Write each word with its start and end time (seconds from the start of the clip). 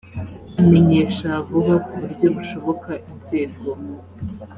amenyesha 0.61 1.29
vuba 1.49 1.75
ku 1.85 1.91
buryo 2.01 2.27
bushoboka 2.35 2.91
inzego 3.11 3.61